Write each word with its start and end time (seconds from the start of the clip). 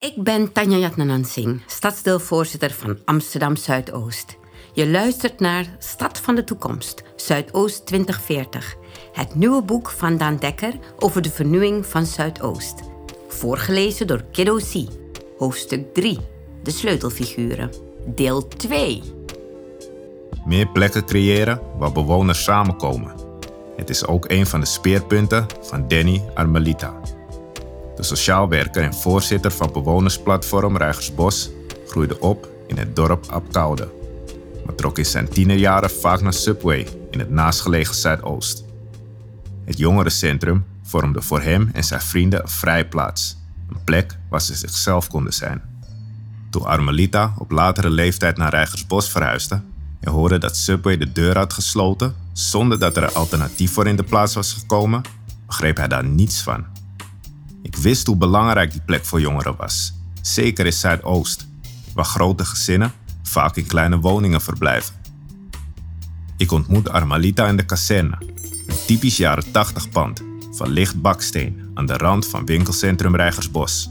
Ik 0.00 0.22
ben 0.22 0.52
Tanja 0.52 0.76
Jatnanansing, 0.76 1.62
stadsdeelvoorzitter 1.66 2.70
van 2.70 2.98
Amsterdam 3.04 3.56
Zuidoost. 3.56 4.36
Je 4.72 4.88
luistert 4.88 5.40
naar 5.40 5.76
Stad 5.78 6.18
van 6.18 6.34
de 6.34 6.44
Toekomst, 6.44 7.02
Zuidoost 7.16 7.86
2040. 7.86 8.76
Het 9.12 9.34
nieuwe 9.34 9.62
boek 9.62 9.90
van 9.90 10.16
Daan 10.16 10.36
Dekker 10.36 10.74
over 10.98 11.22
de 11.22 11.30
vernieuwing 11.30 11.86
van 11.86 12.06
Zuidoost. 12.06 12.74
Voorgelezen 13.28 14.06
door 14.06 14.24
Kiddo 14.32 14.56
C. 14.56 14.86
Hoofdstuk 15.38 15.94
3. 15.94 16.18
De 16.62 16.70
sleutelfiguren. 16.70 17.70
Deel 18.06 18.48
2. 18.48 19.02
Meer 20.44 20.68
plekken 20.68 21.04
creëren 21.04 21.60
waar 21.78 21.92
bewoners 21.92 22.44
samenkomen. 22.44 23.14
Het 23.76 23.90
is 23.90 24.06
ook 24.06 24.30
een 24.30 24.46
van 24.46 24.60
de 24.60 24.66
speerpunten 24.66 25.46
van 25.60 25.88
Danny 25.88 26.22
Armelita. 26.34 27.00
De 27.98 28.04
sociaal 28.04 28.48
werker 28.48 28.82
en 28.82 28.94
voorzitter 28.94 29.50
van 29.50 29.72
bewonersplatform 29.72 30.76
Rijgersbos 30.76 31.50
groeide 31.86 32.20
op 32.20 32.48
in 32.66 32.78
het 32.78 32.96
dorp 32.96 33.26
Apkoude, 33.30 33.88
maar 34.64 34.74
trok 34.74 34.98
in 34.98 35.06
zijn 35.06 35.28
tienerjaren 35.28 35.90
vaak 35.90 36.20
naar 36.20 36.32
Subway 36.32 36.86
in 37.10 37.18
het 37.18 37.30
naastgelegen 37.30 37.94
Zuidoost. 37.94 38.64
Het 39.64 39.78
jongerencentrum 39.78 40.64
vormde 40.82 41.22
voor 41.22 41.40
hem 41.40 41.70
en 41.72 41.84
zijn 41.84 42.00
vrienden 42.00 42.42
een 42.42 42.48
vrijplaats, 42.48 43.36
een 43.70 43.84
plek 43.84 44.18
waar 44.30 44.42
ze 44.42 44.54
zichzelf 44.54 45.08
konden 45.08 45.32
zijn. 45.32 45.62
Toen 46.50 46.64
Armelita 46.64 47.34
op 47.38 47.50
latere 47.50 47.90
leeftijd 47.90 48.36
naar 48.36 48.50
Rijgersbos 48.50 49.10
verhuisde 49.10 49.60
en 50.00 50.12
hoorde 50.12 50.38
dat 50.38 50.56
Subway 50.56 50.96
de 50.96 51.12
deur 51.12 51.36
had 51.36 51.52
gesloten 51.52 52.14
zonder 52.32 52.78
dat 52.78 52.96
er 52.96 53.02
een 53.02 53.14
alternatief 53.14 53.72
voor 53.72 53.86
in 53.86 53.96
de 53.96 54.04
plaats 54.04 54.34
was 54.34 54.52
gekomen, 54.52 55.02
begreep 55.46 55.76
hij 55.76 55.88
daar 55.88 56.04
niets 56.04 56.42
van. 56.42 56.77
Ik 57.62 57.76
wist 57.76 58.06
hoe 58.06 58.16
belangrijk 58.16 58.72
die 58.72 58.80
plek 58.80 59.04
voor 59.04 59.20
jongeren 59.20 59.56
was, 59.56 59.94
zeker 60.22 60.66
in 60.66 60.72
Zuidoost, 60.72 61.46
waar 61.94 62.04
grote 62.04 62.44
gezinnen 62.44 62.92
vaak 63.22 63.56
in 63.56 63.66
kleine 63.66 63.98
woningen 63.98 64.40
verblijven. 64.40 64.94
Ik 66.36 66.52
ontmoette 66.52 66.92
Armalita 66.92 67.46
in 67.46 67.56
de 67.56 67.64
kazerne, 67.64 68.18
een 68.66 68.84
typisch 68.86 69.16
jaren 69.16 69.52
80 69.52 69.88
pand 69.88 70.22
van 70.50 70.68
licht 70.68 71.00
baksteen 71.00 71.70
aan 71.74 71.86
de 71.86 71.96
rand 71.96 72.26
van 72.26 72.46
winkelcentrum 72.46 73.16
Rijgersbos. 73.16 73.90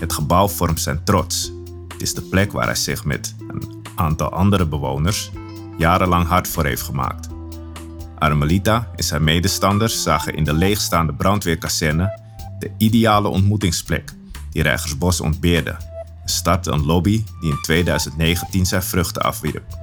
Het 0.00 0.12
gebouw 0.12 0.48
vormt 0.48 0.80
zijn 0.80 1.04
trots. 1.04 1.52
Het 1.88 2.02
is 2.02 2.14
de 2.14 2.22
plek 2.22 2.52
waar 2.52 2.66
hij 2.66 2.74
zich 2.74 3.04
met 3.04 3.34
een 3.48 3.84
aantal 3.94 4.30
andere 4.30 4.66
bewoners 4.66 5.30
jarenlang 5.78 6.26
hard 6.26 6.48
voor 6.48 6.64
heeft 6.64 6.82
gemaakt. 6.82 7.28
Armelita 8.18 8.90
en 8.96 9.04
zijn 9.04 9.24
medestanders 9.24 10.02
zagen 10.02 10.34
in 10.34 10.44
de 10.44 10.52
leegstaande 10.52 11.14
brandweerkazerne 11.14 12.20
de 12.58 12.70
ideale 12.78 13.28
ontmoetingsplek 13.28 14.12
die 14.50 14.62
Rijgersbos 14.62 15.20
ontbeerde 15.20 15.70
en 16.22 16.28
startte 16.28 16.70
een 16.70 16.84
lobby 16.84 17.24
die 17.40 17.50
in 17.50 17.62
2019 17.62 18.66
zijn 18.66 18.82
vruchten 18.82 19.22
afwierp. 19.22 19.76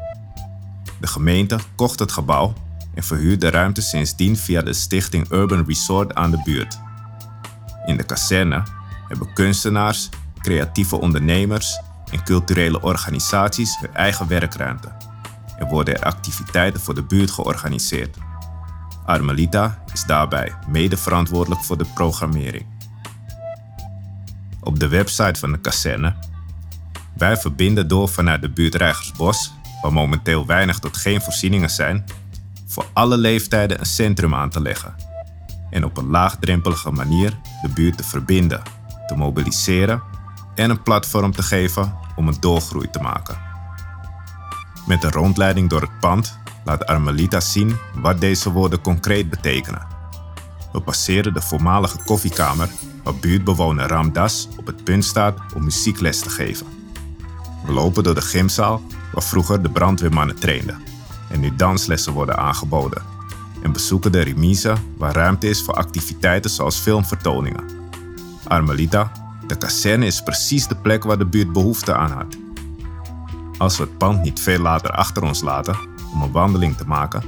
De 1.00 1.08
gemeente 1.08 1.59
kocht 1.76 2.00
het 2.00 2.12
gebouw 2.12 2.54
en 2.94 3.04
verhuurt 3.04 3.42
de 3.42 3.50
ruimte 3.50 3.82
sindsdien 3.82 4.38
via 4.38 4.62
de 4.62 4.73
stichting 4.73 5.32
Urban 5.32 5.66
Resort 5.67 6.16
aan 6.16 6.32
de 6.32 6.42
buurt. 6.44 6.80
In 7.86 7.98
de 7.98 8.04
kazerne 8.04 8.64
hebben 9.08 9.34
kunstenaars, 9.34 10.10
creatieve 10.42 11.00
ondernemers 11.00 11.80
en 12.12 12.23
culturele 12.23 12.82
organisaties 12.82 13.78
hun 13.80 13.94
eigen 13.94 14.28
werkruimte. 14.28 14.92
Er 15.58 15.67
worden 15.67 15.95
er 15.95 16.04
activiteiten 16.04 16.82
voor 16.82 16.95
de 16.95 17.04
buurt 17.04 17.32
georganiseerd. 17.32 18.17
Armelita 19.06 19.84
is 19.94 20.03
daarbij 20.03 20.53
mede 20.67 20.98
verantwoordelijk 20.98 21.64
voor 21.64 21.78
de 21.78 21.86
programmering. 21.94 22.66
Op 24.59 24.80
de 24.80 24.88
website 24.88 25.39
van 25.39 25.52
de 25.52 25.59
kazerne. 25.59 26.16
Wij 27.14 27.38
verbinden 27.38 27.88
door 27.88 28.09
vanuit 28.09 28.42
de 28.42 28.50
buurt 28.50 28.76
Rijgersbos, 28.76 29.53
waar 29.81 29.94
momenteel 29.94 30.45
weinig 30.45 30.80
tot 30.80 30.98
geen 30.98 31.22
voorzieningen 31.22 31.70
zijn, 31.70 32.06
voor 32.66 32.86
alle 32.94 33.17
leeftijden 33.17 33.80
een 33.80 33.86
centrum 33.86 34.36
aan 34.36 34.49
te 34.49 34.61
leggen. 34.61 34.95
En 35.70 35.86
op 35.86 35.98
een 35.98 36.08
laagdrempelige 36.08 36.92
manier 36.92 37.37
de 37.61 37.70
buurt 37.70 37.98
te 37.98 38.04
verbinden, 38.04 38.61
te 39.08 39.16
mobiliseren 39.16 40.02
en 40.55 40.70
een 40.70 40.82
platform 40.82 41.32
te 41.32 41.43
geven 41.43 41.98
om 42.16 42.27
een 42.27 42.37
doorgroei 42.39 42.89
te 42.89 42.99
maken. 42.99 43.37
Met 44.86 45.04
een 45.04 45.11
rondleiding 45.11 45.70
door 45.70 45.82
het 45.82 45.99
pand 45.99 46.39
laat 46.65 46.86
Armelita 46.86 47.39
zien 47.39 47.77
wat 47.95 48.20
deze 48.21 48.52
woorden 48.52 48.81
concreet 48.81 49.30
betekenen. 49.30 49.87
We 50.71 50.81
passeren 50.81 51.33
de 51.33 51.42
voormalige 51.42 51.98
koffiekamer 52.05 52.70
waar 53.03 53.15
buurtbewoner 53.15 53.87
Ramdas 53.87 54.48
op 54.58 54.65
het 54.65 54.83
punt 54.83 55.05
staat 55.05 55.39
om 55.55 55.64
muziekles 55.64 56.20
te 56.20 56.30
geven. 56.30 56.67
We 57.65 57.71
lopen 57.71 58.04
door 58.04 58.15
de 58.15 58.21
gymzaal 58.21 58.81
waar 59.11 59.23
vroeger 59.23 59.61
de 59.61 59.70
brandweermannen 59.70 60.39
trainden 60.39 60.81
en 61.30 61.39
nu 61.39 61.55
danslessen 61.55 62.14
worden 62.14 62.37
aangeboden. 62.37 63.04
En 63.64 63.71
bezoeken 63.71 64.11
de 64.11 64.21
remise 64.21 64.73
waar 64.98 65.14
ruimte 65.14 65.49
is 65.49 65.61
voor 65.61 65.73
activiteiten 65.73 66.49
zoals 66.49 66.77
filmvertoningen. 66.77 67.64
Armelita, 68.48 69.11
de 69.48 69.58
kazerne 69.58 70.05
is 70.05 70.23
precies 70.23 70.67
de 70.67 70.75
plek 70.75 71.04
waar 71.04 71.17
de 71.17 71.25
buurt 71.25 71.54
behoefte 71.54 71.95
aan 71.95 72.11
had. 72.11 72.37
Als 73.58 73.77
we 73.77 73.83
het 73.83 73.98
pand 73.98 74.23
niet 74.23 74.39
veel 74.39 74.59
later 74.59 74.92
achter 74.92 75.23
ons 75.23 75.42
laten 75.42 75.95
om 76.15 76.21
een 76.21 76.31
wandeling 76.31 76.77
te 76.77 76.87
maken, 76.87 77.23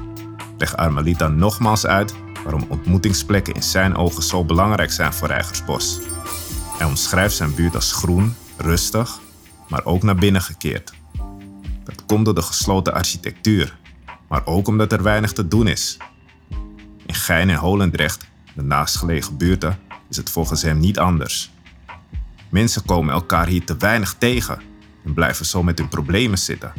legt 0.57 0.77
Armelita 0.77 1.27
nogmaals 1.27 1.85
uit 1.85 2.13
waarom 2.43 2.65
ontmoetingsplekken 2.67 3.53
in 3.53 3.63
zijn 3.63 3.95
ogen 3.95 4.23
zo 4.23 4.43
belangrijk 4.43 4.91
zijn 4.91 5.13
voor 5.13 5.27
Rijgersbos. 5.27 5.99
Hij 6.77 6.87
omschrijft 6.87 7.35
zijn 7.35 7.55
buurt 7.55 7.75
als 7.75 7.91
groen, 7.91 8.35
rustig, 8.57 9.19
maar 9.69 9.85
ook 9.85 10.03
naar 10.03 10.15
binnen 10.15 10.41
gekeerd. 10.41 10.93
Dat 11.83 12.05
komt 12.05 12.25
door 12.25 12.35
de 12.35 12.41
gesloten 12.41 12.93
architectuur, 12.93 13.77
maar 14.27 14.45
ook 14.45 14.67
omdat 14.67 14.91
er 14.91 15.03
weinig 15.03 15.33
te 15.33 15.47
doen 15.47 15.67
is. 15.67 15.97
In 17.05 17.15
Gein 17.15 17.49
en 17.49 17.55
Holendrecht, 17.55 18.27
de 18.53 18.63
naastgelegen 18.63 19.37
buurten, 19.37 19.79
is 20.09 20.17
het 20.17 20.29
volgens 20.29 20.61
hem 20.61 20.79
niet 20.79 20.99
anders. 20.99 21.51
Mensen 22.49 22.85
komen 22.85 23.13
elkaar 23.13 23.47
hier 23.47 23.65
te 23.65 23.77
weinig 23.77 24.15
tegen 24.17 24.61
en 25.05 25.13
blijven 25.13 25.45
zo 25.45 25.63
met 25.63 25.77
hun 25.77 25.87
problemen 25.87 26.37
zitten. 26.37 26.73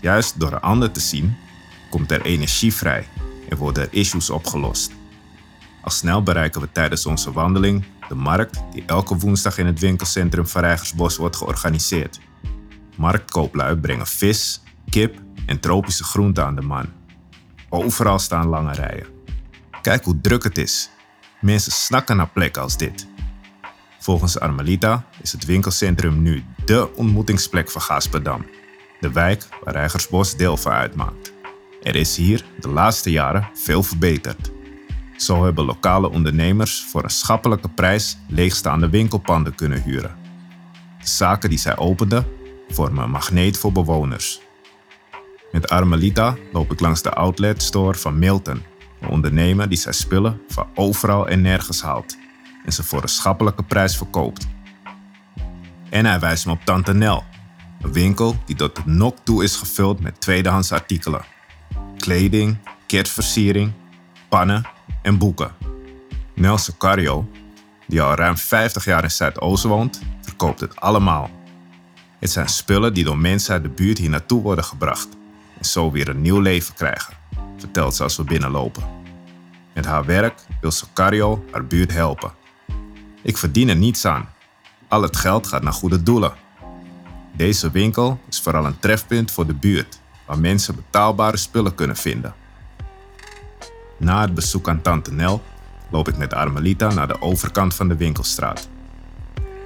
Juist 0.00 0.40
door 0.40 0.52
een 0.52 0.60
ander 0.60 0.90
te 0.90 1.00
zien, 1.00 1.36
komt 1.90 2.10
er 2.10 2.22
energie 2.22 2.74
vrij 2.74 3.06
en 3.48 3.56
worden 3.56 3.82
er 3.82 3.88
issues 3.92 4.30
opgelost. 4.30 4.92
Al 5.82 5.90
snel 5.90 6.22
bereiken 6.22 6.60
we 6.60 6.72
tijdens 6.72 7.06
onze 7.06 7.32
wandeling 7.32 7.84
de 8.08 8.14
markt 8.14 8.62
die 8.72 8.84
elke 8.86 9.16
woensdag 9.16 9.58
in 9.58 9.66
het 9.66 9.78
winkelcentrum 9.78 10.46
van 10.46 10.60
Rijgersbos 10.60 11.16
wordt 11.16 11.36
georganiseerd. 11.36 12.20
Marktkooplui 12.96 13.76
brengen 13.76 14.06
vis, 14.06 14.62
kip 14.88 15.20
en 15.46 15.60
tropische 15.60 16.04
groenten 16.04 16.44
aan 16.44 16.54
de 16.54 16.62
man. 16.62 16.88
Overal 17.68 18.18
staan 18.18 18.46
lange 18.46 18.72
rijen. 18.72 19.06
Kijk 19.82 20.04
hoe 20.04 20.20
druk 20.20 20.42
het 20.42 20.58
is. 20.58 20.90
Mensen 21.40 21.72
snakken 21.72 22.16
naar 22.16 22.28
plekken 22.28 22.62
als 22.62 22.76
dit. 22.76 23.06
Volgens 23.98 24.40
Armelita 24.40 25.04
is 25.22 25.32
het 25.32 25.44
winkelcentrum 25.44 26.22
nu 26.22 26.44
dé 26.64 26.82
ontmoetingsplek 26.82 27.70
van 27.70 27.80
Gasperdam, 27.80 28.46
de 29.00 29.12
wijk 29.12 29.48
waar 29.64 29.74
Rijgersbos 29.74 30.36
deel 30.36 30.56
van 30.56 30.72
uitmaakt. 30.72 31.32
Er 31.82 31.96
is 31.96 32.16
hier 32.16 32.44
de 32.60 32.68
laatste 32.68 33.10
jaren 33.10 33.48
veel 33.54 33.82
verbeterd. 33.82 34.50
Zo 35.16 35.44
hebben 35.44 35.64
lokale 35.64 36.10
ondernemers 36.10 36.86
voor 36.90 37.02
een 37.02 37.10
schappelijke 37.10 37.68
prijs 37.68 38.18
leegstaande 38.28 38.88
winkelpanden 38.88 39.54
kunnen 39.54 39.82
huren. 39.82 40.16
De 41.00 41.08
zaken 41.08 41.50
die 41.50 41.58
zij 41.58 41.76
openden 41.76 42.26
vormen 42.68 43.04
een 43.04 43.10
magneet 43.10 43.58
voor 43.58 43.72
bewoners. 43.72 44.40
Met 45.52 45.68
Armelita 45.68 46.36
loop 46.52 46.72
ik 46.72 46.80
langs 46.80 47.02
de 47.02 47.12
outlet 47.12 47.62
store 47.62 47.98
van 47.98 48.18
Milton, 48.18 48.62
een 49.00 49.08
ondernemer 49.08 49.68
die 49.68 49.78
zijn 49.78 49.94
spullen 49.94 50.40
van 50.48 50.66
overal 50.74 51.28
en 51.28 51.40
nergens 51.40 51.82
haalt 51.82 52.16
en 52.64 52.72
ze 52.72 52.82
voor 52.82 53.02
een 53.02 53.08
schappelijke 53.08 53.62
prijs 53.62 53.96
verkoopt. 53.96 54.46
En 55.90 56.04
hij 56.04 56.20
wijst 56.20 56.46
me 56.46 56.52
op 56.52 56.64
Tante 56.64 56.94
Nel, 56.94 57.24
een 57.80 57.92
winkel 57.92 58.36
die 58.44 58.56
tot 58.56 58.76
het 58.76 58.86
nok 58.86 59.16
toe 59.22 59.42
is 59.42 59.56
gevuld 59.56 60.00
met 60.00 60.20
tweedehands 60.20 60.72
artikelen. 60.72 61.24
Kleding, 61.96 62.56
kerstversiering, 62.86 63.72
pannen 64.28 64.68
en 65.02 65.18
boeken. 65.18 65.50
Nel 66.34 66.58
Socario, 66.58 67.28
die 67.86 68.02
al 68.02 68.14
ruim 68.14 68.36
50 68.36 68.84
jaar 68.84 69.02
in 69.02 69.10
Zuidoost 69.10 69.64
woont, 69.64 70.00
verkoopt 70.22 70.60
het 70.60 70.80
allemaal. 70.80 71.30
Het 72.18 72.30
zijn 72.30 72.48
spullen 72.48 72.94
die 72.94 73.04
door 73.04 73.18
mensen 73.18 73.52
uit 73.52 73.62
de 73.62 73.68
buurt 73.68 73.98
hier 73.98 74.10
naartoe 74.10 74.42
worden 74.42 74.64
gebracht 74.64 75.08
en 75.58 75.64
zo 75.64 75.90
weer 75.90 76.08
een 76.08 76.20
nieuw 76.20 76.40
leven 76.40 76.74
krijgen, 76.74 77.14
vertelt 77.56 77.94
ze 77.94 78.02
als 78.02 78.16
we 78.16 78.24
binnenlopen. 78.24 78.82
Met 79.74 79.84
haar 79.84 80.04
werk 80.04 80.40
wil 80.60 80.70
Socario 80.70 81.44
haar 81.50 81.66
buurt 81.66 81.92
helpen. 81.92 82.32
Ik 83.22 83.36
verdien 83.36 83.68
er 83.68 83.76
niets 83.76 84.04
aan. 84.04 84.28
Al 84.88 85.02
het 85.02 85.16
geld 85.16 85.46
gaat 85.46 85.62
naar 85.62 85.72
goede 85.72 86.02
doelen. 86.02 86.32
Deze 87.36 87.70
winkel 87.70 88.20
is 88.28 88.40
vooral 88.40 88.66
een 88.66 88.78
trefpunt 88.78 89.30
voor 89.30 89.46
de 89.46 89.54
buurt, 89.54 90.00
waar 90.26 90.38
mensen 90.38 90.74
betaalbare 90.74 91.36
spullen 91.36 91.74
kunnen 91.74 91.96
vinden. 91.96 92.34
Na 93.96 94.20
het 94.20 94.34
bezoek 94.34 94.68
aan 94.68 94.82
Tante 94.82 95.12
Nel 95.12 95.42
loop 95.90 96.08
ik 96.08 96.16
met 96.16 96.34
Armelita 96.34 96.92
naar 96.92 97.08
de 97.08 97.22
overkant 97.22 97.74
van 97.74 97.88
de 97.88 97.96
winkelstraat. 97.96 98.68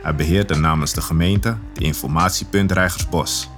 Hij 0.02 0.14
beheert 0.14 0.58
namens 0.58 0.92
de 0.92 1.00
gemeente 1.00 1.48
het 1.48 1.82
informatiepunt 1.82 2.72
Rijgersbos. 2.72 3.50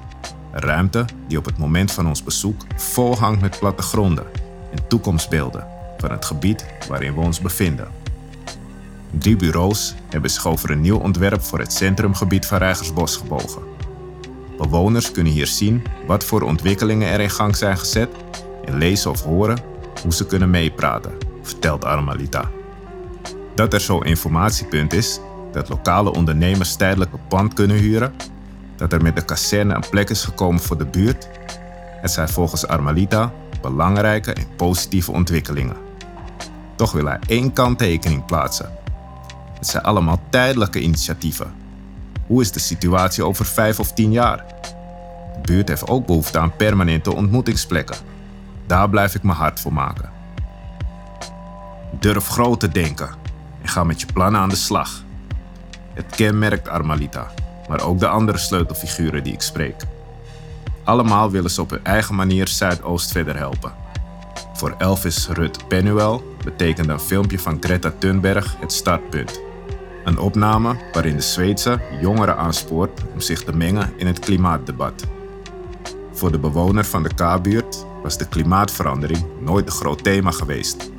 Een 0.53 0.61
ruimte 0.61 1.05
die 1.29 1.39
op 1.39 1.45
het 1.45 1.59
moment 1.59 1.93
van 1.93 2.07
ons 2.07 2.23
bezoek 2.23 2.63
vol 2.77 3.19
hangt 3.19 3.41
met 3.41 3.59
plattegronden 3.59 4.27
en 4.71 4.89
toekomstbeelden 4.89 5.67
van 5.99 6.11
het 6.11 6.25
gebied 6.25 6.67
waarin 6.89 7.15
we 7.15 7.21
ons 7.21 7.41
bevinden. 7.41 7.89
Drie 9.11 9.37
bureaus 9.37 9.95
hebben 10.11 10.31
zich 10.31 10.47
over 10.47 10.71
een 10.71 10.81
nieuw 10.81 10.99
ontwerp 10.99 11.43
voor 11.43 11.59
het 11.59 11.73
centrumgebied 11.73 12.47
van 12.47 12.59
Rijgersbos 12.59 13.17
gebogen. 13.17 13.74
Bewoners 14.57 15.11
kunnen 15.11 15.33
hier 15.33 15.47
zien 15.47 15.83
wat 16.07 16.25
voor 16.25 16.43
ontwikkelingen 16.43 17.09
er 17.09 17.21
in 17.21 17.31
gang 17.31 17.57
zijn 17.57 17.79
gezet 17.79 18.11
en 18.65 18.79
lezen 18.79 19.11
of 19.11 19.23
horen 19.23 19.59
hoe 20.03 20.13
ze 20.13 20.27
kunnen 20.27 20.51
meepraten, 20.51 21.13
vertelt 21.43 21.85
Armalita. 21.85 22.51
Dat 23.55 23.73
er 23.73 23.81
zo'n 23.81 24.05
informatiepunt 24.05 24.93
is, 24.93 25.21
dat 25.53 25.69
lokale 25.69 26.13
ondernemers 26.13 26.77
tijdelijk 26.77 27.13
een 27.13 27.27
pand 27.29 27.55
kunnen 27.55 27.77
huren, 27.77 28.15
dat 28.77 28.93
er 28.93 29.03
met 29.03 29.17
de 29.17 29.25
kazerne 29.25 29.75
een 29.75 29.89
plek 29.91 30.11
is 30.11 30.25
gekomen 30.25 30.61
voor 30.61 30.79
de 30.79 30.87
buurt, 30.87 31.29
het 32.01 32.11
zijn 32.11 32.29
volgens 32.29 32.67
Armalita 32.67 33.33
belangrijke 33.71 34.33
en 34.33 34.47
positieve 34.57 35.13
ontwikkelingen. 35.13 35.77
Toch 36.77 36.93
wil 36.93 37.07
hij 37.07 37.19
één 37.27 37.53
kanttekening 37.53 38.25
plaatsen. 38.25 38.71
Het 39.59 39.67
zijn 39.67 39.83
allemaal 39.83 40.21
tijdelijke 40.31 40.81
initiatieven. 40.81 41.64
Hoe 42.27 42.41
is 42.41 42.53
de 42.53 42.59
situatie 42.59 43.25
over 43.25 43.45
vijf 43.45 43.81
of 43.81 43.93
tien 43.93 44.13
jaar? 44.13 44.45
De 45.35 45.41
buurt 45.43 45.69
heeft 45.69 45.89
ook 45.89 46.07
behoefte 46.07 46.39
aan 46.39 46.57
permanente 46.57 47.15
ontmoetingsplekken. 47.15 47.97
Daar 48.67 48.91
blijf 48.91 49.15
ik 49.15 49.23
me 49.23 49.33
hard 49.33 49.61
voor 49.61 49.73
maken. 49.73 50.11
Durf 51.99 52.29
groot 52.29 52.61
te 52.61 52.69
denken 52.69 53.09
en 53.63 53.69
ga 53.69 53.85
met 53.85 54.01
je 54.01 54.07
plannen 54.13 54.41
aan 54.41 54.49
de 54.49 54.57
slag. 54.57 55.03
Het 55.93 56.17
kenmerkt 56.17 56.69
Armalita, 56.69 57.31
maar 57.69 57.85
ook 57.85 57.99
de 57.99 58.09
andere 58.09 58.39
sleutelfiguren 58.39 59.25
die 59.25 59.33
ik 59.33 59.43
spreek. 59.43 59.83
Allemaal 60.85 61.31
willen 61.31 61.51
ze 61.51 61.61
op 61.61 61.71
hun 61.71 61.85
eigen 61.85 62.15
manier 62.15 62.49
Zuidoost 62.49 63.13
verder 63.13 63.37
helpen. 63.37 63.73
Voor 64.53 64.75
Elvis 64.79 65.29
Rut 65.29 65.69
Penuel 65.69 66.35
betekende 66.45 66.93
een 66.93 67.01
filmpje 67.01 67.39
van 67.39 67.57
Greta 67.61 67.93
Thunberg 67.99 68.57
het 68.61 68.73
startpunt. 68.73 69.44
Een 70.05 70.19
opname 70.19 70.77
waarin 70.93 71.17
de 71.17 71.23
Zweedse 71.23 71.81
jongeren 72.01 72.37
aanspoort 72.37 73.03
om 73.13 73.21
zich 73.21 73.45
te 73.45 73.57
mengen 73.57 73.93
in 73.97 74.07
het 74.07 74.19
klimaatdebat. 74.19 75.05
Voor 76.13 76.33
de 76.33 76.39
bewoner 76.39 76.85
van 76.85 77.03
de 77.03 77.15
K-buurt 77.15 77.87
was 78.03 78.19
de 78.19 78.29
klimaatverandering 78.29 79.25
nooit 79.41 79.67
een 79.67 79.73
groot 79.73 80.05
thema 80.05 80.31
geweest. 80.31 80.91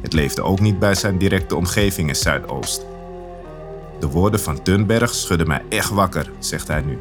Het 0.00 0.12
leefde 0.12 0.42
ook 0.42 0.60
niet 0.60 0.78
bij 0.78 0.94
zijn 0.94 1.18
directe 1.18 1.56
omgeving 1.56 2.08
in 2.08 2.16
Zuidoost. 2.16 2.86
De 4.00 4.08
woorden 4.08 4.40
van 4.40 4.62
Thunberg 4.62 5.14
schudden 5.14 5.46
mij 5.46 5.62
echt 5.68 5.90
wakker, 5.90 6.30
zegt 6.38 6.68
hij 6.68 6.80
nu. 6.80 6.98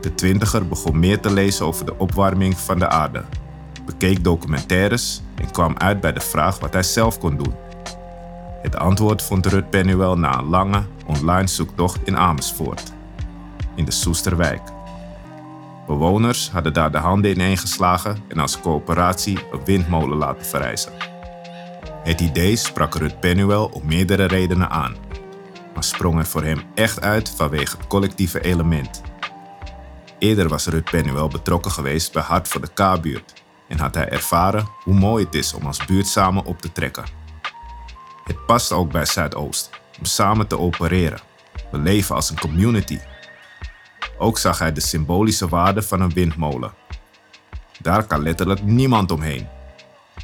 De 0.00 0.14
twintiger 0.14 0.68
begon 0.68 0.98
meer 0.98 1.20
te 1.20 1.32
lezen 1.32 1.66
over 1.66 1.86
de 1.86 1.98
opwarming 1.98 2.58
van 2.58 2.78
de 2.78 2.88
aarde, 2.88 3.24
bekeek 3.84 4.24
documentaires 4.24 5.22
en 5.34 5.50
kwam 5.50 5.74
uit 5.78 6.00
bij 6.00 6.12
de 6.12 6.20
vraag 6.20 6.58
wat 6.58 6.72
hij 6.72 6.82
zelf 6.82 7.18
kon 7.18 7.36
doen. 7.36 7.65
Het 8.66 8.76
antwoord 8.76 9.22
vond 9.22 9.46
Rut 9.46 9.70
Pennuel 9.70 10.18
na 10.18 10.38
een 10.38 10.44
lange 10.44 10.82
online 11.06 11.46
zoektocht 11.46 11.98
in 12.04 12.16
Amersfoort, 12.16 12.92
in 13.74 13.84
de 13.84 13.90
Soesterwijk. 13.90 14.62
Bewoners 15.86 16.50
hadden 16.50 16.72
daar 16.72 16.92
de 16.92 16.98
handen 16.98 17.30
ineengeslagen 17.30 18.18
en 18.28 18.38
als 18.38 18.60
coöperatie 18.60 19.38
een 19.52 19.64
windmolen 19.64 20.18
laten 20.18 20.46
verrijzen. 20.46 20.92
Het 22.02 22.20
idee 22.20 22.56
sprak 22.56 22.94
Rut 22.94 23.20
Pennuel 23.20 23.70
om 23.72 23.86
meerdere 23.86 24.24
redenen 24.24 24.70
aan, 24.70 24.96
maar 25.74 25.84
sprong 25.84 26.18
er 26.18 26.26
voor 26.26 26.42
hem 26.42 26.62
echt 26.74 27.00
uit 27.00 27.30
vanwege 27.36 27.76
het 27.76 27.86
collectieve 27.86 28.40
element. 28.40 29.02
Eerder 30.18 30.48
was 30.48 30.66
Rut 30.66 30.90
Pennuel 30.90 31.28
betrokken 31.28 31.70
geweest 31.70 32.12
bij 32.12 32.22
Hart 32.22 32.48
voor 32.48 32.60
de 32.60 32.72
K-buurt 32.72 33.42
en 33.68 33.78
had 33.78 33.94
hij 33.94 34.08
ervaren 34.08 34.68
hoe 34.82 34.94
mooi 34.94 35.24
het 35.24 35.34
is 35.34 35.54
om 35.54 35.66
als 35.66 35.84
buurt 35.84 36.06
samen 36.06 36.44
op 36.44 36.60
te 36.60 36.72
trekken. 36.72 37.25
Het 38.26 38.46
past 38.46 38.72
ook 38.72 38.92
bij 38.92 39.04
Zuidoost 39.04 39.70
om 39.98 40.04
samen 40.04 40.46
te 40.46 40.58
opereren. 40.58 41.20
We 41.70 41.78
leven 41.78 42.14
als 42.14 42.30
een 42.30 42.38
community. 42.38 42.98
Ook 44.18 44.38
zag 44.38 44.58
hij 44.58 44.72
de 44.72 44.80
symbolische 44.80 45.48
waarde 45.48 45.82
van 45.82 46.00
een 46.00 46.12
windmolen. 46.12 46.72
Daar 47.82 48.06
kan 48.06 48.22
letterlijk 48.22 48.62
niemand 48.62 49.10
omheen. 49.10 49.48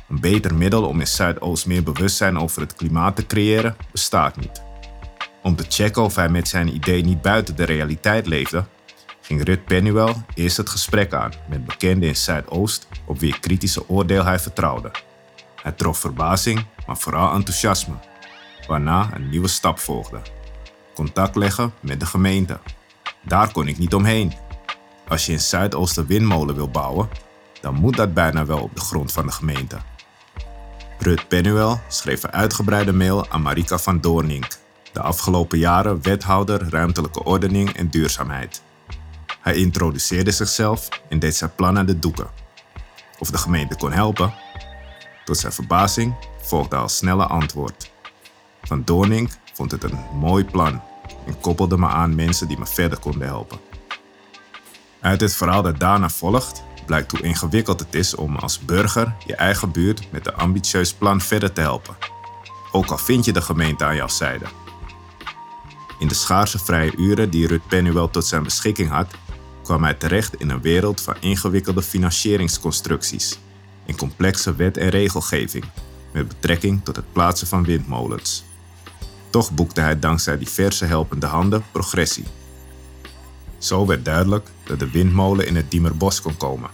Een 0.08 0.20
beter 0.20 0.54
middel 0.54 0.86
om 0.86 1.00
in 1.00 1.06
Zuidoost 1.06 1.66
meer 1.66 1.82
bewustzijn 1.82 2.38
over 2.38 2.60
het 2.60 2.74
klimaat 2.74 3.16
te 3.16 3.26
creëren 3.26 3.76
bestaat 3.90 4.36
niet. 4.36 4.62
Om 5.42 5.56
te 5.56 5.64
checken 5.68 6.02
of 6.02 6.14
hij 6.14 6.28
met 6.28 6.48
zijn 6.48 6.74
idee 6.74 7.04
niet 7.04 7.22
buiten 7.22 7.56
de 7.56 7.64
realiteit 7.64 8.26
leefde, 8.26 8.64
ging 9.20 9.44
Rut 9.44 9.64
Pennuel 9.64 10.22
eerst 10.34 10.56
het 10.56 10.68
gesprek 10.68 11.12
aan 11.12 11.32
met 11.48 11.64
bekenden 11.64 12.08
in 12.08 12.16
Zuidoost 12.16 12.88
op 13.04 13.18
wie 13.18 13.38
kritische 13.40 13.88
oordeel 13.88 14.24
hij 14.24 14.38
vertrouwde. 14.38 14.90
Hij 15.62 15.72
trof 15.72 15.98
verbazing, 15.98 16.66
maar 16.86 16.96
vooral 16.96 17.32
enthousiasme, 17.32 17.94
waarna 18.66 19.10
een 19.14 19.28
nieuwe 19.28 19.48
stap 19.48 19.78
volgde. 19.78 20.20
Contact 20.94 21.36
leggen 21.36 21.72
met 21.80 22.00
de 22.00 22.06
gemeente. 22.06 22.60
Daar 23.22 23.52
kon 23.52 23.68
ik 23.68 23.78
niet 23.78 23.94
omheen. 23.94 24.32
Als 25.08 25.26
je 25.26 25.32
in 25.32 25.40
Zuidoost 25.40 25.96
een 25.96 26.06
windmolen 26.06 26.54
wil 26.54 26.68
bouwen, 26.68 27.08
dan 27.60 27.74
moet 27.74 27.96
dat 27.96 28.14
bijna 28.14 28.46
wel 28.46 28.62
op 28.62 28.74
de 28.74 28.80
grond 28.80 29.12
van 29.12 29.26
de 29.26 29.32
gemeente. 29.32 29.78
Rut 30.98 31.28
Pennuel 31.28 31.80
schreef 31.88 32.22
een 32.22 32.32
uitgebreide 32.32 32.92
mail 32.92 33.30
aan 33.30 33.42
Marika 33.42 33.78
van 33.78 34.00
Doornink, 34.00 34.58
de 34.92 35.00
afgelopen 35.00 35.58
jaren 35.58 36.02
wethouder 36.02 36.68
ruimtelijke 36.70 37.24
ordening 37.24 37.72
en 37.72 37.88
duurzaamheid. 37.88 38.62
Hij 39.40 39.54
introduceerde 39.54 40.30
zichzelf 40.30 40.88
en 41.08 41.18
deed 41.18 41.36
zijn 41.36 41.54
plan 41.54 41.78
aan 41.78 41.86
de 41.86 41.98
doeken. 41.98 42.30
Of 43.18 43.30
de 43.30 43.38
gemeente 43.38 43.76
kon 43.76 43.92
helpen? 43.92 44.34
Tot 45.24 45.38
zijn 45.38 45.52
verbazing 45.52 46.14
volgde 46.40 46.76
al 46.76 46.88
snelle 46.88 47.26
antwoord. 47.26 47.90
Van 48.62 48.84
Doornink 48.84 49.30
vond 49.52 49.70
het 49.70 49.82
een 49.82 49.98
mooi 50.14 50.44
plan 50.44 50.82
en 51.26 51.40
koppelde 51.40 51.78
me 51.78 51.86
aan 51.86 52.14
mensen 52.14 52.48
die 52.48 52.58
me 52.58 52.66
verder 52.66 52.98
konden 52.98 53.26
helpen. 53.26 53.58
Uit 55.00 55.20
het 55.20 55.34
verhaal 55.34 55.62
dat 55.62 55.80
daarna 55.80 56.08
volgt, 56.08 56.62
blijkt 56.86 57.10
hoe 57.10 57.20
ingewikkeld 57.20 57.80
het 57.80 57.94
is 57.94 58.14
om 58.14 58.36
als 58.36 58.60
burger 58.60 59.14
je 59.26 59.34
eigen 59.36 59.70
buurt 59.70 60.12
met 60.12 60.26
een 60.26 60.34
ambitieus 60.34 60.94
plan 60.94 61.20
verder 61.20 61.52
te 61.52 61.60
helpen. 61.60 61.96
Ook 62.72 62.90
al 62.90 62.98
vind 62.98 63.24
je 63.24 63.32
de 63.32 63.42
gemeente 63.42 63.84
aan 63.84 63.96
jouw 63.96 64.08
zijde. 64.08 64.44
In 65.98 66.08
de 66.08 66.14
schaarse 66.14 66.58
vrije 66.58 66.96
uren 66.96 67.30
die 67.30 67.46
Rut 67.46 67.66
Pennuel 67.68 68.10
tot 68.10 68.26
zijn 68.26 68.42
beschikking 68.42 68.90
had, 68.90 69.14
kwam 69.62 69.82
hij 69.82 69.94
terecht 69.94 70.40
in 70.40 70.50
een 70.50 70.60
wereld 70.60 71.00
van 71.00 71.14
ingewikkelde 71.20 71.82
financieringsconstructies 71.82 73.38
complexe 73.96 74.56
wet- 74.56 74.76
en 74.76 74.88
regelgeving 74.88 75.64
met 76.12 76.28
betrekking 76.28 76.84
tot 76.84 76.96
het 76.96 77.12
plaatsen 77.12 77.46
van 77.46 77.64
windmolens. 77.64 78.44
Toch 79.30 79.50
boekte 79.50 79.80
hij 79.80 79.98
dankzij 79.98 80.38
diverse 80.38 80.84
helpende 80.84 81.26
handen 81.26 81.64
progressie. 81.72 82.24
Zo 83.58 83.86
werd 83.86 84.04
duidelijk 84.04 84.48
dat 84.64 84.78
de 84.78 84.90
windmolen 84.90 85.46
in 85.46 85.56
het 85.56 85.70
Diemerbos 85.70 86.20
kon 86.20 86.36
komen 86.36 86.70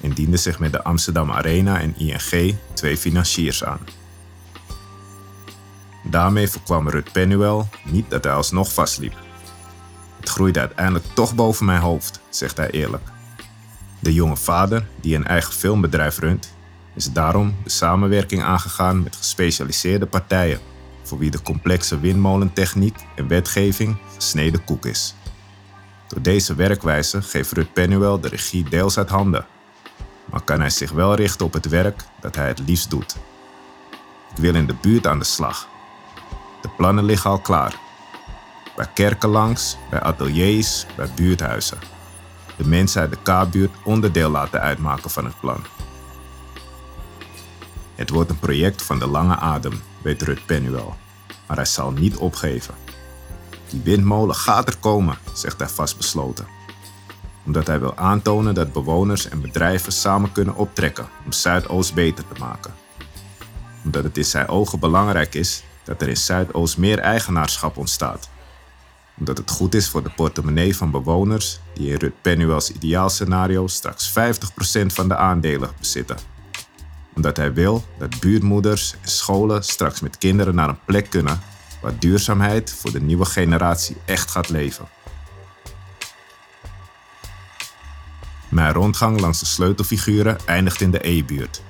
en 0.00 0.12
diende 0.12 0.36
zich 0.36 0.58
met 0.58 0.72
de 0.72 0.82
Amsterdam 0.82 1.30
Arena 1.30 1.80
en 1.80 1.98
ING 1.98 2.56
twee 2.74 2.96
financiers 2.96 3.64
aan. 3.64 3.80
Daarmee 6.04 6.48
voorkwam 6.48 6.88
Rut 6.88 7.12
Pennuel 7.12 7.68
niet 7.84 8.10
dat 8.10 8.24
hij 8.24 8.32
alsnog 8.32 8.72
vastliep. 8.72 9.14
Het 10.20 10.28
groeide 10.28 10.60
uiteindelijk 10.60 11.04
toch 11.14 11.34
boven 11.34 11.64
mijn 11.64 11.80
hoofd, 11.80 12.20
zegt 12.28 12.56
hij 12.56 12.70
eerlijk. 12.70 13.08
De 13.98 14.14
jonge 14.14 14.36
vader, 14.36 14.86
die 15.00 15.14
een 15.14 15.26
eigen 15.26 15.52
filmbedrijf 15.52 16.18
runt, 16.18 16.54
is 16.96 17.12
daarom 17.12 17.54
de 17.64 17.70
samenwerking 17.70 18.42
aangegaan 18.42 19.02
met 19.02 19.16
gespecialiseerde 19.16 20.06
partijen, 20.06 20.60
voor 21.02 21.18
wie 21.18 21.30
de 21.30 21.42
complexe 21.42 22.00
windmolentechniek 22.00 22.96
en 23.16 23.28
wetgeving 23.28 23.96
gesneden 24.14 24.64
koek 24.64 24.86
is. 24.86 25.14
Door 26.08 26.22
deze 26.22 26.54
werkwijze 26.54 27.22
geeft 27.22 27.52
Rut 27.52 27.72
Pennuel 27.72 28.20
de 28.20 28.28
regie 28.28 28.68
deels 28.68 28.98
uit 28.98 29.08
handen, 29.08 29.46
maar 30.24 30.42
kan 30.42 30.60
hij 30.60 30.70
zich 30.70 30.90
wel 30.90 31.14
richten 31.14 31.46
op 31.46 31.52
het 31.52 31.68
werk 31.68 32.02
dat 32.20 32.34
hij 32.34 32.48
het 32.48 32.58
liefst 32.58 32.90
doet. 32.90 33.16
Ik 34.30 34.42
wil 34.42 34.54
in 34.54 34.66
de 34.66 34.74
buurt 34.80 35.06
aan 35.06 35.18
de 35.18 35.24
slag. 35.24 35.68
De 36.62 36.68
plannen 36.76 37.04
liggen 37.04 37.30
al 37.30 37.38
klaar. 37.38 37.74
Bij 38.76 38.88
kerken 38.94 39.28
langs, 39.28 39.76
bij 39.90 40.00
ateliers, 40.00 40.86
bij 40.96 41.08
buurthuizen. 41.14 41.78
De 42.56 42.68
mensen 42.68 43.00
uit 43.00 43.10
de 43.10 43.18
K-buurt 43.22 43.70
onderdeel 43.84 44.30
laten 44.30 44.60
uitmaken 44.60 45.10
van 45.10 45.24
het 45.24 45.40
plan. 45.40 45.64
Het 47.96 48.10
wordt 48.10 48.30
een 48.30 48.38
project 48.38 48.82
van 48.82 48.98
de 48.98 49.06
lange 49.06 49.36
adem, 49.36 49.82
weet 50.02 50.22
Rut 50.22 50.46
Pennuel. 50.46 50.96
Maar 51.46 51.56
hij 51.56 51.66
zal 51.66 51.90
niet 51.90 52.16
opgeven. 52.16 52.74
Die 53.68 53.80
windmolen 53.84 54.34
gaat 54.34 54.68
er 54.68 54.76
komen, 54.76 55.18
zegt 55.32 55.58
hij 55.58 55.68
vastbesloten. 55.68 56.46
Omdat 57.44 57.66
hij 57.66 57.80
wil 57.80 57.96
aantonen 57.96 58.54
dat 58.54 58.72
bewoners 58.72 59.28
en 59.28 59.40
bedrijven 59.40 59.92
samen 59.92 60.32
kunnen 60.32 60.54
optrekken 60.54 61.08
om 61.24 61.32
Zuidoost 61.32 61.94
beter 61.94 62.24
te 62.32 62.40
maken. 62.40 62.74
Omdat 63.84 64.04
het 64.04 64.16
in 64.16 64.24
zijn 64.24 64.48
ogen 64.48 64.80
belangrijk 64.80 65.34
is 65.34 65.64
dat 65.84 66.02
er 66.02 66.08
in 66.08 66.16
Zuidoost 66.16 66.78
meer 66.78 66.98
eigenaarschap 66.98 67.76
ontstaat. 67.76 68.28
omdat 69.18 69.38
het 69.38 69.50
goed 69.50 69.74
is 69.74 69.88
voor 69.88 70.02
de 70.02 70.10
portemonnee 70.10 70.76
van 70.76 70.90
bewoners 70.90 71.60
die 71.74 71.90
in 71.90 71.96
Rut 71.96 72.22
Pennuels 72.22 72.72
ideaalscenario 72.72 73.66
straks 73.66 74.10
50% 74.10 74.12
van 74.86 75.08
de 75.08 75.16
aandelen 75.16 75.70
bezitten. 75.78 76.35
Omdat 77.16 77.36
hij 77.36 77.52
wil 77.52 77.84
dat 77.98 78.20
buurtmoeders 78.20 78.94
en 79.02 79.08
scholen 79.08 79.64
straks 79.64 80.00
met 80.00 80.18
kinderen 80.18 80.54
naar 80.54 80.68
een 80.68 80.84
plek 80.84 81.10
kunnen 81.10 81.40
waar 81.80 81.98
duurzaamheid 81.98 82.72
voor 82.72 82.92
de 82.92 83.00
nieuwe 83.00 83.24
generatie 83.24 83.96
echt 84.04 84.30
gaat 84.30 84.48
leven. 84.48 84.88
Mijn 88.48 88.72
rondgang 88.72 89.20
langs 89.20 89.40
de 89.40 89.46
sleutelfiguren 89.46 90.38
eindigt 90.46 90.80
in 90.80 90.90
de 90.90 91.08
E-buurt, 91.08 91.62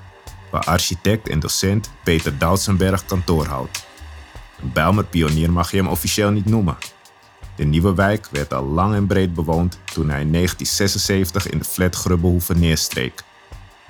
waar 0.50 0.64
architect 0.64 1.28
en 1.28 1.40
docent 1.40 1.90
Peter 2.04 2.38
Doutsenberg 2.38 3.04
kantoor 3.04 3.46
houdt. 3.46 3.86
Een 4.62 4.72
Bijlmer 4.72 5.04
pionier 5.04 5.52
mag 5.52 5.70
je 5.70 5.76
hem 5.76 5.88
officieel 5.88 6.30
niet 6.30 6.46
noemen. 6.46 6.76
De 7.56 7.64
nieuwe 7.64 7.94
wijk 7.94 8.28
werd 8.30 8.54
al 8.54 8.64
lang 8.64 8.94
en 8.94 9.06
breed 9.06 9.34
bewoond 9.34 9.78
toen 9.84 10.10
hij 10.10 10.20
in 10.20 10.32
1976 10.32 11.48
in 11.48 11.58
de 11.58 11.64
flat 11.64 11.96
Grubbehoeve 11.96 12.54
neerstreek. 12.54 13.24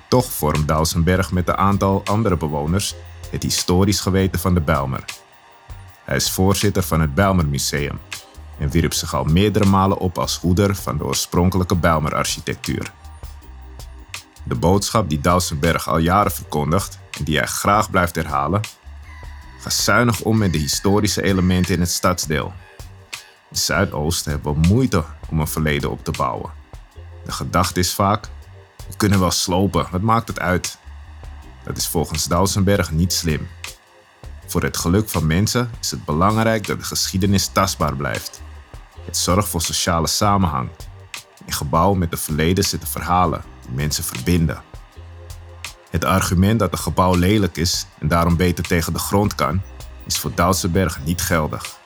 Toch 0.07 0.31
vormt 0.31 0.67
Doutsenberg 0.67 1.31
met 1.31 1.47
een 1.47 1.57
aantal 1.57 2.01
andere 2.05 2.37
bewoners 2.37 2.95
het 3.31 3.43
historisch 3.43 3.99
geweten 3.99 4.39
van 4.39 4.53
de 4.53 4.61
Bijlmer. 4.61 5.05
Hij 6.03 6.15
is 6.15 6.31
voorzitter 6.31 6.83
van 6.83 7.01
het 7.01 7.15
Bijlmer 7.15 7.47
Museum 7.47 7.99
en 8.59 8.69
wierp 8.69 8.93
zich 8.93 9.15
al 9.15 9.23
meerdere 9.23 9.65
malen 9.65 9.97
op 9.97 10.17
als 10.17 10.39
hoeder 10.39 10.75
van 10.75 10.97
de 10.97 11.03
oorspronkelijke 11.03 11.75
Bijlmer-architectuur. 11.75 12.91
De 14.43 14.55
boodschap 14.55 15.09
die 15.09 15.21
Dousenberg 15.21 15.87
al 15.87 15.97
jaren 15.97 16.31
verkondigt 16.31 16.99
en 17.17 17.23
die 17.23 17.37
hij 17.37 17.47
graag 17.47 17.89
blijft 17.89 18.15
herhalen: 18.15 18.61
ga 19.59 19.69
zuinig 19.69 20.21
om 20.21 20.37
met 20.37 20.51
de 20.53 20.59
historische 20.59 21.23
elementen 21.23 21.73
in 21.73 21.79
het 21.79 21.91
stadsdeel. 21.91 22.53
In 23.49 23.57
Zuidoost 23.57 24.25
hebben 24.25 24.53
we 24.53 24.67
moeite 24.67 25.03
om 25.29 25.39
een 25.39 25.47
verleden 25.47 25.91
op 25.91 26.03
te 26.03 26.11
bouwen. 26.11 26.51
De 27.25 27.31
gedachte 27.31 27.79
is 27.79 27.93
vaak: 27.93 28.29
we 28.89 28.95
kunnen 28.97 29.19
wel 29.19 29.31
slopen, 29.31 29.87
wat 29.91 30.01
maakt 30.01 30.27
het 30.27 30.39
uit? 30.39 30.77
Dat 31.63 31.77
is 31.77 31.87
volgens 31.87 32.25
Dousenberg 32.25 32.91
niet 32.91 33.13
slim. 33.13 33.47
Voor 34.45 34.63
het 34.63 34.77
geluk 34.77 35.09
van 35.09 35.27
mensen 35.27 35.71
is 35.79 35.91
het 35.91 36.05
belangrijk 36.05 36.67
dat 36.67 36.79
de 36.79 36.85
geschiedenis 36.85 37.47
tastbaar 37.47 37.95
blijft. 37.95 38.41
Het 39.05 39.17
zorgt 39.17 39.49
voor 39.49 39.61
sociale 39.61 40.07
samenhang. 40.07 40.69
In 41.45 41.53
gebouwen 41.53 41.97
met 41.97 42.11
het 42.11 42.19
verleden 42.19 42.63
zitten 42.63 42.89
verhalen 42.89 43.43
die 43.61 43.75
mensen 43.75 44.03
verbinden. 44.03 44.61
Het 45.89 46.05
argument 46.05 46.59
dat 46.59 46.71
een 46.71 46.77
gebouw 46.77 47.15
lelijk 47.15 47.57
is 47.57 47.85
en 47.99 48.07
daarom 48.07 48.35
beter 48.35 48.63
tegen 48.63 48.93
de 48.93 48.99
grond 48.99 49.35
kan, 49.35 49.61
is 50.05 50.17
voor 50.17 50.31
Doutsenberg 50.35 50.99
niet 51.03 51.21
geldig. 51.21 51.77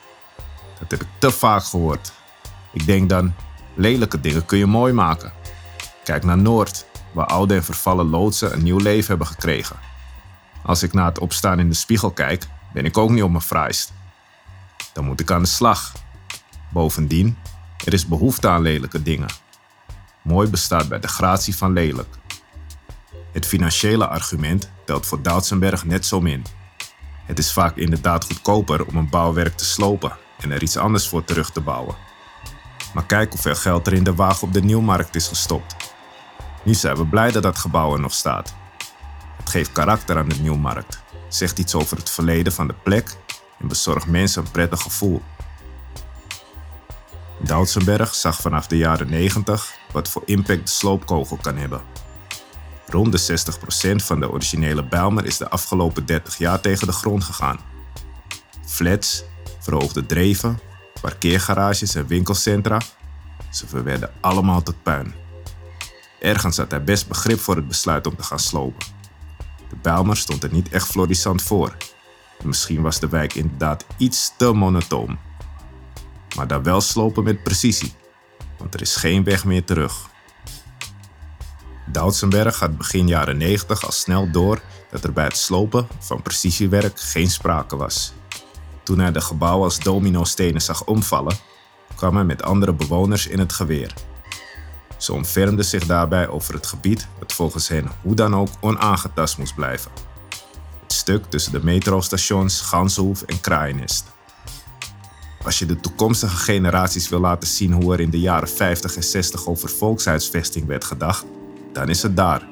Dat 0.78 0.90
heb 0.90 1.02
ik 1.02 1.08
te 1.18 1.30
vaak 1.30 1.64
gehoord. 1.64 2.12
Ik 2.72 2.86
denk 2.86 3.08
dan, 3.08 3.34
lelijke 3.74 4.20
dingen 4.20 4.44
kun 4.44 4.58
je 4.58 4.66
mooi 4.66 4.92
maken. 4.92 5.32
Kijk 6.04 6.24
naar 6.24 6.38
Noord, 6.38 6.86
waar 7.12 7.26
oude 7.26 7.54
en 7.54 7.64
vervallen 7.64 8.10
loodsen 8.10 8.52
een 8.52 8.62
nieuw 8.62 8.78
leven 8.78 9.08
hebben 9.08 9.26
gekregen. 9.26 9.76
Als 10.62 10.82
ik 10.82 10.92
naar 10.92 11.06
het 11.06 11.18
opstaan 11.18 11.58
in 11.58 11.68
de 11.68 11.74
spiegel 11.74 12.10
kijk, 12.10 12.46
ben 12.72 12.84
ik 12.84 12.98
ook 12.98 13.10
niet 13.10 13.22
op 13.22 13.30
mijn 13.30 13.42
fraaist. 13.42 13.92
Dan 14.92 15.04
moet 15.04 15.20
ik 15.20 15.30
aan 15.30 15.42
de 15.42 15.48
slag. 15.48 15.92
Bovendien, 16.70 17.36
er 17.84 17.92
is 17.92 18.06
behoefte 18.06 18.48
aan 18.48 18.62
lelijke 18.62 19.02
dingen. 19.02 19.28
Mooi 20.22 20.48
bestaat 20.48 20.88
bij 20.88 21.00
de 21.00 21.08
gratie 21.08 21.56
van 21.56 21.72
lelijk. 21.72 22.16
Het 23.32 23.46
financiële 23.46 24.08
argument 24.08 24.70
telt 24.84 25.06
voor 25.06 25.22
Doutsenberg 25.22 25.84
net 25.84 26.06
zo 26.06 26.20
min. 26.20 26.44
Het 27.26 27.38
is 27.38 27.52
vaak 27.52 27.76
inderdaad 27.76 28.24
goedkoper 28.24 28.86
om 28.86 28.96
een 28.96 29.08
bouwwerk 29.08 29.56
te 29.56 29.64
slopen 29.64 30.12
en 30.40 30.50
er 30.50 30.62
iets 30.62 30.76
anders 30.76 31.08
voor 31.08 31.24
terug 31.24 31.50
te 31.50 31.60
bouwen. 31.60 31.94
Maar 32.94 33.06
kijk 33.06 33.32
hoeveel 33.32 33.54
geld 33.54 33.86
er 33.86 33.92
in 33.92 34.04
de 34.04 34.14
wagen 34.14 34.46
op 34.46 34.52
de 34.52 34.62
nieuwmarkt 34.62 35.14
is 35.14 35.28
gestopt. 35.28 35.91
Nu 36.64 36.74
zijn 36.74 36.96
we 36.96 37.06
blij 37.06 37.30
dat 37.30 37.42
dat 37.42 37.58
gebouw 37.58 37.92
er 37.92 38.00
nog 38.00 38.14
staat. 38.14 38.54
Het 39.36 39.50
geeft 39.50 39.72
karakter 39.72 40.18
aan 40.18 40.28
de 40.28 40.40
nieuwmarkt, 40.40 41.02
zegt 41.28 41.58
iets 41.58 41.74
over 41.74 41.96
het 41.96 42.10
verleden 42.10 42.52
van 42.52 42.66
de 42.66 42.74
plek 42.82 43.16
en 43.58 43.68
bezorgt 43.68 44.06
mensen 44.06 44.44
een 44.44 44.50
prettig 44.50 44.80
gevoel. 44.80 45.22
Doutsenberg 47.38 48.14
zag 48.14 48.40
vanaf 48.40 48.66
de 48.66 48.76
jaren 48.76 49.10
90 49.10 49.74
wat 49.92 50.08
voor 50.08 50.22
impact 50.24 50.66
de 50.66 50.72
sloopkogel 50.72 51.36
kan 51.36 51.56
hebben. 51.56 51.80
Rond 52.86 53.12
de 53.12 53.40
60% 53.92 54.04
van 54.04 54.20
de 54.20 54.30
originele 54.30 54.84
Bijlmer 54.84 55.24
is 55.24 55.36
de 55.36 55.48
afgelopen 55.48 56.06
30 56.06 56.38
jaar 56.38 56.60
tegen 56.60 56.86
de 56.86 56.92
grond 56.92 57.24
gegaan. 57.24 57.58
Flats, 58.66 59.24
verhoogde 59.58 60.06
dreven, 60.06 60.60
parkeergarages 61.00 61.94
en 61.94 62.06
winkelcentra, 62.06 62.80
ze 63.50 63.66
verwerden 63.66 64.12
allemaal 64.20 64.62
tot 64.62 64.82
puin. 64.82 65.21
Ergens 66.22 66.56
had 66.56 66.70
hij 66.70 66.84
best 66.84 67.08
begrip 67.08 67.40
voor 67.40 67.56
het 67.56 67.68
besluit 67.68 68.06
om 68.06 68.16
te 68.16 68.22
gaan 68.22 68.38
slopen. 68.38 68.86
De 69.68 69.76
Bijlmer 69.82 70.16
stond 70.16 70.42
er 70.42 70.52
niet 70.52 70.68
echt 70.68 70.86
florissant 70.86 71.42
voor. 71.42 71.76
misschien 72.42 72.82
was 72.82 73.00
de 73.00 73.08
wijk 73.08 73.34
inderdaad 73.34 73.86
iets 73.96 74.32
te 74.36 74.52
monotoon. 74.52 75.18
Maar 76.36 76.46
dan 76.46 76.62
wel 76.62 76.80
slopen 76.80 77.24
met 77.24 77.42
precisie, 77.42 77.92
want 78.58 78.74
er 78.74 78.80
is 78.80 78.96
geen 78.96 79.24
weg 79.24 79.44
meer 79.44 79.64
terug. 79.64 80.10
Doutsenberg 81.86 82.58
had 82.58 82.76
begin 82.76 83.08
jaren 83.08 83.36
90 83.36 83.84
al 83.84 83.92
snel 83.92 84.30
door 84.30 84.60
dat 84.90 85.04
er 85.04 85.12
bij 85.12 85.24
het 85.24 85.36
slopen 85.36 85.88
van 85.98 86.22
precisiewerk 86.22 87.00
geen 87.00 87.30
sprake 87.30 87.76
was. 87.76 88.12
Toen 88.82 88.98
hij 88.98 89.12
de 89.12 89.20
gebouwen 89.20 89.64
als 89.64 89.78
dominostenen 89.78 90.62
zag 90.62 90.84
omvallen, 90.84 91.36
kwam 91.94 92.14
hij 92.14 92.24
met 92.24 92.42
andere 92.42 92.72
bewoners 92.72 93.26
in 93.26 93.38
het 93.38 93.52
geweer. 93.52 93.94
Ze 95.02 95.12
ontfermden 95.12 95.64
zich 95.64 95.86
daarbij 95.86 96.28
over 96.28 96.54
het 96.54 96.66
gebied 96.66 97.08
dat 97.18 97.32
volgens 97.32 97.68
hen 97.68 97.90
hoe 98.02 98.14
dan 98.14 98.34
ook 98.34 98.48
onaangetast 98.60 99.38
moest 99.38 99.54
blijven. 99.54 99.90
Het 100.82 100.92
stuk 100.92 101.24
tussen 101.24 101.52
de 101.52 101.64
metrostations 101.64 102.60
Gansenhoef 102.60 103.22
en 103.22 103.40
Kraaiennest. 103.40 104.04
Als 105.44 105.58
je 105.58 105.66
de 105.66 105.80
toekomstige 105.80 106.36
generaties 106.36 107.08
wil 107.08 107.20
laten 107.20 107.48
zien 107.48 107.72
hoe 107.72 107.92
er 107.92 108.00
in 108.00 108.10
de 108.10 108.20
jaren 108.20 108.48
50 108.48 108.96
en 108.96 109.02
60 109.02 109.46
over 109.46 109.68
volkshuisvesting 109.68 110.66
werd 110.66 110.84
gedacht, 110.84 111.24
dan 111.72 111.88
is 111.88 112.02
het 112.02 112.16
daar. 112.16 112.48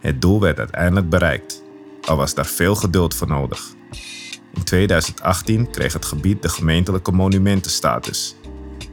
Het 0.00 0.20
doel 0.20 0.40
werd 0.40 0.58
uiteindelijk 0.58 1.08
bereikt, 1.08 1.62
al 2.04 2.16
was 2.16 2.34
daar 2.34 2.46
veel 2.46 2.74
geduld 2.74 3.14
voor 3.14 3.28
nodig. 3.28 3.74
In 4.54 4.64
2018 4.64 5.70
kreeg 5.70 5.92
het 5.92 6.04
gebied 6.04 6.42
de 6.42 6.48
gemeentelijke 6.48 7.12
monumentenstatus. 7.12 8.36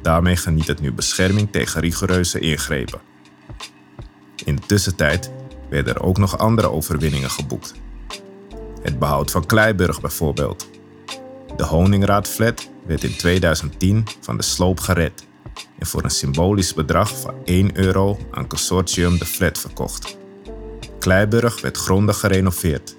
Daarmee 0.03 0.35
geniet 0.35 0.67
het 0.67 0.81
nu 0.81 0.93
bescherming 0.93 1.51
tegen 1.51 1.81
rigoureuze 1.81 2.39
ingrepen. 2.39 2.99
In 4.45 4.55
de 4.55 4.61
tussentijd 4.61 5.31
werden 5.69 5.95
er 5.95 6.03
ook 6.03 6.17
nog 6.17 6.37
andere 6.37 6.71
overwinningen 6.71 7.29
geboekt. 7.29 7.73
Het 8.81 8.99
behoud 8.99 9.31
van 9.31 9.45
Kleiburg 9.45 10.01
bijvoorbeeld. 10.01 10.69
De 11.57 11.63
Honingraadflat 11.63 12.69
werd 12.85 13.03
in 13.03 13.15
2010 13.15 14.07
van 14.19 14.37
de 14.37 14.43
sloop 14.43 14.79
gered 14.79 15.25
en 15.79 15.85
voor 15.85 16.03
een 16.03 16.09
symbolisch 16.09 16.73
bedrag 16.73 17.19
van 17.19 17.33
1 17.45 17.77
euro 17.77 18.17
aan 18.31 18.47
Consortium 18.47 19.17
de 19.17 19.25
Flat 19.25 19.57
verkocht. 19.57 20.17
Kleiburg 20.99 21.61
werd 21.61 21.77
grondig 21.77 22.19
gerenoveerd 22.19 22.95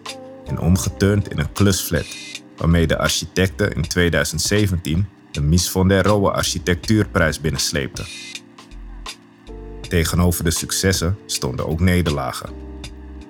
en 0.47 0.59
omgeturnd 0.59 1.31
in 1.31 1.39
een 1.39 1.53
klusflat, 1.53 2.07
waarmee 2.57 2.87
de 2.87 2.99
architecten 2.99 3.73
in 3.73 3.89
2017 3.89 5.09
de 5.35 5.41
Mies 5.41 5.71
van 5.71 5.89
der 5.89 6.07
Rohe 6.07 6.31
architectuurprijs 6.31 7.41
binnensleepten. 7.41 8.05
Tegenover 9.89 10.45
de 10.45 10.51
successen 10.51 11.19
stonden 11.27 11.69
ook 11.69 11.81
nederlagen. 11.81 12.51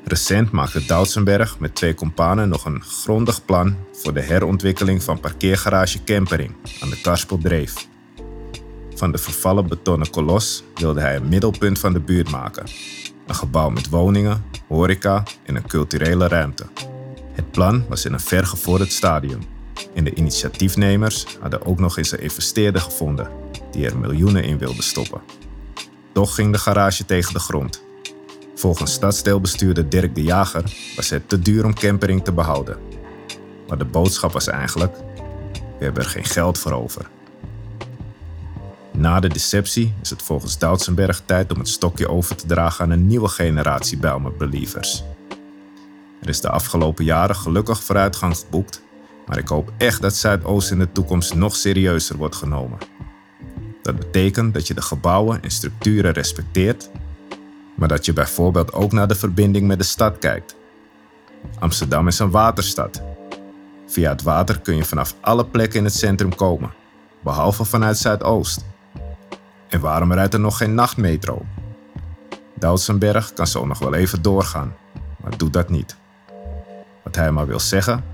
Recent 0.04 0.50
maakte 0.50 0.84
Doutsenberg 0.84 1.58
met 1.58 1.74
twee 1.74 1.94
companen 1.94 2.48
nog 2.48 2.64
een 2.64 2.82
grondig 2.82 3.44
plan 3.44 3.76
voor 3.92 4.14
de 4.14 4.20
herontwikkeling 4.20 5.02
van 5.02 5.20
parkeergarage 5.20 6.02
Kempering 6.02 6.54
aan 6.80 6.90
de 6.90 7.00
Karspeldreef. 7.00 7.86
Van 8.94 9.12
de 9.12 9.18
vervallen 9.18 9.68
betonnen 9.68 10.10
kolos 10.10 10.64
wilde 10.74 11.00
hij 11.00 11.16
een 11.16 11.28
middelpunt 11.28 11.78
van 11.78 11.92
de 11.92 12.00
buurt 12.00 12.30
maken. 12.30 12.66
Een 13.26 13.34
gebouw 13.34 13.70
met 13.70 13.88
woningen, 13.88 14.44
horeca 14.68 15.22
en 15.42 15.56
een 15.56 15.66
culturele 15.66 16.28
ruimte. 16.28 16.66
Het 17.32 17.50
plan 17.50 17.84
was 17.88 18.04
in 18.04 18.12
een 18.12 18.20
vergevorderd 18.20 18.92
stadium. 18.92 19.53
En 19.94 20.04
de 20.04 20.14
initiatiefnemers 20.14 21.26
hadden 21.40 21.66
ook 21.66 21.78
nog 21.78 21.98
eens 21.98 22.12
een 22.12 22.20
investeerder 22.20 22.80
gevonden 22.80 23.28
die 23.70 23.86
er 23.86 23.98
miljoenen 23.98 24.44
in 24.44 24.58
wilde 24.58 24.82
stoppen. 24.82 25.20
Toch 26.12 26.34
ging 26.34 26.52
de 26.52 26.58
garage 26.58 27.04
tegen 27.04 27.32
de 27.32 27.38
grond. 27.38 27.82
Volgens 28.54 28.92
stadsdeelbestuurder 28.92 29.88
Dirk 29.88 30.14
de 30.14 30.22
Jager 30.22 30.64
was 30.96 31.10
het 31.10 31.28
te 31.28 31.38
duur 31.38 31.64
om 31.64 31.74
campering 31.74 32.24
te 32.24 32.32
behouden. 32.32 32.78
Maar 33.68 33.78
de 33.78 33.84
boodschap 33.84 34.32
was 34.32 34.48
eigenlijk: 34.48 34.96
we 35.78 35.84
hebben 35.84 36.02
er 36.02 36.08
geen 36.08 36.24
geld 36.24 36.58
voor 36.58 36.72
over. 36.72 37.10
Na 38.92 39.20
de 39.20 39.28
deceptie 39.28 39.94
is 40.02 40.10
het 40.10 40.22
volgens 40.22 40.58
Doutsenberg 40.58 41.22
tijd 41.24 41.52
om 41.52 41.58
het 41.58 41.68
stokje 41.68 42.08
over 42.08 42.36
te 42.36 42.46
dragen 42.46 42.84
aan 42.84 42.90
een 42.90 43.06
nieuwe 43.06 43.28
generatie 43.28 43.98
Bijlmer 43.98 44.36
believers. 44.36 45.04
Er 46.22 46.28
is 46.28 46.40
de 46.40 46.50
afgelopen 46.50 47.04
jaren 47.04 47.36
gelukkig 47.36 47.82
vooruitgang 47.82 48.36
geboekt 48.36 48.82
Maar 49.26 49.38
ik 49.38 49.48
hoop 49.48 49.72
echt 49.76 50.02
dat 50.02 50.14
Zuidoost 50.14 50.70
in 50.70 50.78
de 50.78 50.92
toekomst 50.92 51.34
nog 51.34 51.56
serieuzer 51.56 52.16
wordt 52.16 52.36
genomen. 52.36 52.78
Dat 53.82 53.96
betekent 53.96 54.54
dat 54.54 54.66
je 54.66 54.74
de 54.74 54.82
gebouwen 54.82 55.42
en 55.42 55.50
structuren 55.50 56.12
respecteert, 56.12 56.90
maar 57.74 57.88
dat 57.88 58.04
je 58.04 58.12
bijvoorbeeld 58.12 58.72
ook 58.72 58.92
naar 58.92 59.08
de 59.08 59.14
verbinding 59.14 59.66
met 59.66 59.78
de 59.78 59.84
stad 59.84 60.18
kijkt. 60.18 60.56
Amsterdam 61.58 62.06
is 62.06 62.18
een 62.18 62.30
waterstad. 62.30 63.02
Via 63.86 64.10
het 64.10 64.22
water 64.22 64.60
kun 64.60 64.76
je 64.76 64.84
vanaf 64.84 65.14
alle 65.20 65.46
plekken 65.46 65.78
in 65.78 65.84
het 65.84 65.94
centrum 65.94 66.34
komen, 66.34 66.72
behalve 67.20 67.64
vanuit 67.64 67.98
Zuidoost. 67.98 68.64
En 69.68 69.80
waarom 69.80 70.12
rijdt 70.12 70.34
er 70.34 70.40
nog 70.40 70.56
geen 70.56 70.74
nachtmetro? 70.74 71.46
Doutsenberg 72.54 73.32
kan 73.32 73.46
zo 73.46 73.66
nog 73.66 73.78
wel 73.78 73.94
even 73.94 74.22
doorgaan, 74.22 74.74
maar 75.16 75.36
doet 75.36 75.52
dat 75.52 75.68
niet. 75.68 75.96
Wat 77.02 77.16
hij 77.16 77.30
maar 77.30 77.46
wil 77.46 77.60
zeggen, 77.60 78.04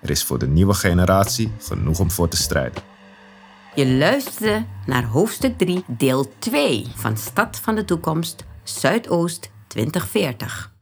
er 0.00 0.10
is 0.10 0.24
voor 0.24 0.38
de 0.38 0.46
nieuwe 0.46 0.74
generatie 0.74 1.52
genoeg 1.58 1.98
om 1.98 2.10
voor 2.10 2.28
te 2.28 2.36
strijden. 2.36 2.82
Je 3.74 3.86
luisterde 3.86 4.64
naar 4.86 5.04
hoofdstuk 5.04 5.58
3, 5.58 5.84
deel 5.86 6.32
2 6.38 6.86
van 6.94 7.16
Stad 7.16 7.58
van 7.58 7.74
de 7.74 7.84
Toekomst, 7.84 8.44
Zuidoost 8.62 9.50
2040. 9.66 10.77